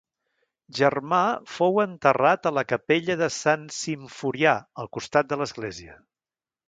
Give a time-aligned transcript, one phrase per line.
[0.77, 1.19] Germà
[1.57, 6.01] fou enterrat a la capella de Sant Simforià al costat de l'església.